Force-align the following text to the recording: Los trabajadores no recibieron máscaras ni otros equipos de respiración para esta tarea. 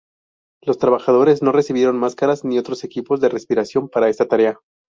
Los 0.63 0.79
trabajadores 0.79 1.43
no 1.43 1.51
recibieron 1.51 1.95
máscaras 1.99 2.43
ni 2.43 2.57
otros 2.57 2.83
equipos 2.83 3.21
de 3.21 3.29
respiración 3.29 3.87
para 3.87 4.09
esta 4.09 4.27
tarea. 4.27 4.59